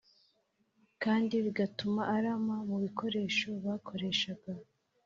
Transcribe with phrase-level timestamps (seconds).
[1.03, 4.51] kandi bigatuma arama mu bikoresho bakoreshaga